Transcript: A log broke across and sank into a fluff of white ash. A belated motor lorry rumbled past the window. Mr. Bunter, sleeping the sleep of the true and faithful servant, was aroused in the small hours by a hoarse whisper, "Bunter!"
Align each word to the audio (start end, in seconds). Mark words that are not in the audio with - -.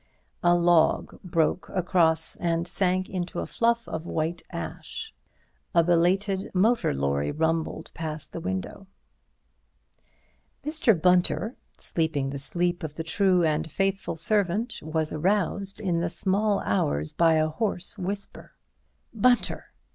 A 0.41 0.55
log 0.55 1.21
broke 1.23 1.69
across 1.69 2.35
and 2.37 2.67
sank 2.67 3.07
into 3.07 3.39
a 3.39 3.45
fluff 3.45 3.87
of 3.87 4.03
white 4.07 4.41
ash. 4.49 5.13
A 5.75 5.83
belated 5.83 6.49
motor 6.55 6.91
lorry 6.91 7.29
rumbled 7.31 7.91
past 7.93 8.31
the 8.31 8.39
window. 8.39 8.87
Mr. 10.65 10.99
Bunter, 10.99 11.55
sleeping 11.77 12.31
the 12.31 12.39
sleep 12.39 12.81
of 12.81 12.95
the 12.95 13.03
true 13.03 13.43
and 13.43 13.69
faithful 13.69 14.15
servant, 14.15 14.79
was 14.81 15.11
aroused 15.13 15.79
in 15.79 15.99
the 15.99 16.09
small 16.09 16.61
hours 16.61 17.11
by 17.11 17.35
a 17.35 17.49
hoarse 17.49 17.95
whisper, 17.95 18.53
"Bunter!" 19.13 19.67